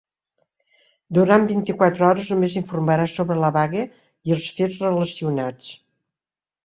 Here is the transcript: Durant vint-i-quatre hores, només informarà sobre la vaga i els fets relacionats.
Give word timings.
Durant 1.17 1.45
vint-i-quatre 1.51 2.07
hores, 2.07 2.31
només 2.35 2.57
informarà 2.63 3.07
sobre 3.13 3.37
la 3.43 3.53
vaga 3.61 3.87
i 4.31 4.35
els 4.39 4.49
fets 4.57 4.81
relacionats. 4.89 5.69